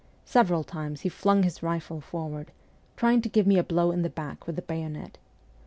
[0.25, 2.51] Several times he flung his rifle forward,
[2.95, 5.19] trying to give me a blow in the back with the bayonet.